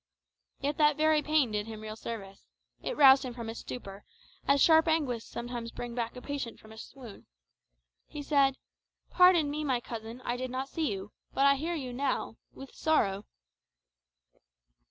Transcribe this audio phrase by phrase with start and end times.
[0.61, 2.47] Yet that very pain did him real service.
[2.81, 4.03] It roused him from his stupor,
[4.47, 7.27] as sharp anguish sometimes brings back a patient from a swoon.
[8.07, 8.57] He said,
[9.11, 12.73] "Pardon me, my cousin, I did not see you; but I hear you now with
[12.73, 13.25] sorrow."